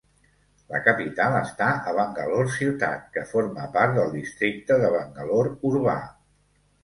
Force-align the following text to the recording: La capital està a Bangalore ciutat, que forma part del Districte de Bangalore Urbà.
La 0.75 0.79
capital 0.85 1.35
està 1.39 1.67
a 1.89 1.93
Bangalore 1.97 2.53
ciutat, 2.55 3.03
que 3.17 3.23
forma 3.33 3.67
part 3.77 3.95
del 3.99 4.09
Districte 4.15 4.79
de 4.85 4.91
Bangalore 4.95 5.53
Urbà. 5.73 5.97